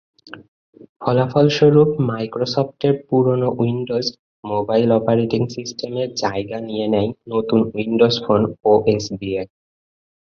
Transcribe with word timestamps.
ফলাফলস্বরূপ 1.01 1.89
মাইক্রোসফটের 2.09 2.93
পুরোনো 3.07 3.47
Windows 3.59 4.05
mobile 4.43 4.89
operating 4.99 5.41
সিস্টেমের 5.55 6.09
জায়গা 6.23 6.57
নিয়ে 6.67 6.87
নেয় 6.93 7.09
নতুন 7.31 7.59
উইন্ডোজ 7.73 8.15
ফোন 8.25 8.41
ওএস 8.65 9.05
দিয়ে। 9.19 9.41